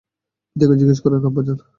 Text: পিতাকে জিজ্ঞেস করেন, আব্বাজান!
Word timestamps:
পিতাকে 0.51 0.75
জিজ্ঞেস 0.81 0.99
করেন, 1.01 1.19
আব্বাজান! 1.21 1.57